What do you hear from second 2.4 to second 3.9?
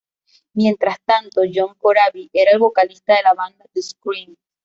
el vocalista de la banda The